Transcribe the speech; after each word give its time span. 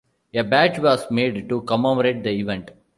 A 0.33 0.43
badge 0.43 0.79
was 0.79 1.11
made 1.11 1.47
to 1.47 1.61
commemorate 1.61 2.23
the 2.23 2.31
event. 2.31 2.71